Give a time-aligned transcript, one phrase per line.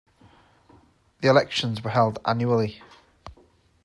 [1.21, 2.81] The elections were held annually.